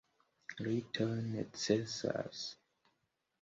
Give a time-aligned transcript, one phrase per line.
[0.67, 2.41] Ritoj necesas.